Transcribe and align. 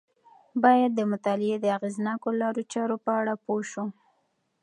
باید 0.63 0.91
د 0.95 1.01
مطالعې 1.11 1.57
د 1.61 1.65
اغیزناکو 1.77 2.29
لارو 2.41 2.61
چارو 2.73 2.95
په 3.05 3.11
اړه 3.19 3.33
پوه 3.45 3.63
شو. 3.71 3.85